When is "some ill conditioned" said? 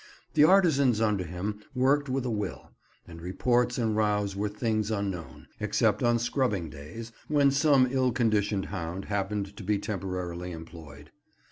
7.51-8.65